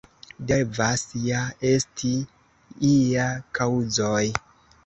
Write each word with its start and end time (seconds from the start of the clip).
Devas 0.51 1.03
ja 1.25 1.43
esti 1.73 2.13
iaj 2.93 3.31
kaŭzoj. 3.59 4.27